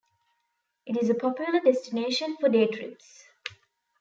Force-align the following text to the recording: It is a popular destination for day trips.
It 0.87 0.97
is 0.97 1.11
a 1.11 1.13
popular 1.13 1.59
destination 1.59 2.35
for 2.39 2.49
day 2.49 2.65
trips. 2.65 3.25